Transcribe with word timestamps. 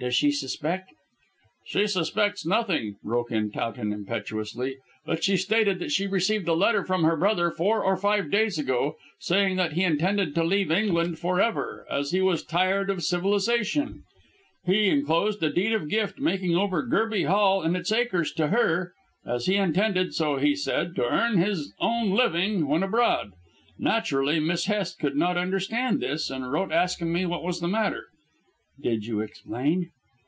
Does 0.00 0.16
she 0.16 0.32
suspect" 0.32 0.90
"She 1.68 1.86
suspects 1.86 2.44
nothing," 2.44 2.96
broke 3.04 3.30
in 3.30 3.52
Towton 3.52 3.92
impetuously. 3.92 4.78
"But 5.06 5.22
she 5.22 5.36
stated 5.36 5.78
that 5.78 5.92
she 5.92 6.02
had 6.02 6.12
received 6.12 6.48
a 6.48 6.54
letter 6.54 6.84
from 6.84 7.04
her 7.04 7.16
brother 7.16 7.52
four 7.52 7.84
or 7.84 7.96
five 7.96 8.28
days 8.28 8.58
ago 8.58 8.96
saying 9.20 9.56
that 9.56 9.72
he 9.74 9.84
intended 9.84 10.34
to 10.34 10.42
leave 10.44 10.72
England 10.72 11.20
for 11.20 11.40
ever, 11.40 11.86
as 11.88 12.10
he 12.10 12.20
was 12.20 12.42
tired 12.42 12.90
of 12.90 13.04
civilisation. 13.04 14.02
He 14.66 14.88
enclosed 14.88 15.40
a 15.44 15.52
Deed 15.52 15.72
of 15.72 15.88
Gift, 15.88 16.18
making 16.18 16.56
over 16.56 16.82
Gerby 16.82 17.26
Hall 17.28 17.62
and 17.62 17.76
its 17.76 17.92
acres 17.92 18.32
to 18.32 18.48
her, 18.48 18.92
as 19.24 19.46
he 19.46 19.54
intended 19.54 20.14
so 20.14 20.34
he 20.36 20.56
said 20.56 20.96
to 20.96 21.04
earn 21.04 21.38
his 21.38 21.72
own 21.78 22.10
living 22.10 22.66
when 22.66 22.82
abroad. 22.82 23.30
Naturally, 23.78 24.40
Miss 24.40 24.66
Hest 24.66 24.98
could 24.98 25.16
not 25.16 25.36
understand 25.38 26.00
this, 26.00 26.28
and 26.28 26.50
wrote 26.52 26.72
asking 26.72 27.12
me 27.12 27.24
what 27.24 27.44
was 27.44 27.60
the 27.60 27.68
matter." 27.68 28.06
"Did 28.82 29.06
you 29.06 29.20
explain?" 29.20 29.88